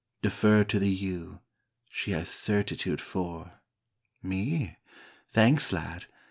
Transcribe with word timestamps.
Defer 0.23 0.63
to 0.63 0.79
the 0.79 0.89
you, 0.89 1.41
she 1.87 2.09
has 2.09 2.27
certitude 2.27 2.99
for, 2.99 3.61
me? 4.23 4.77
thanks, 5.29 5.71
lad! 5.71 6.07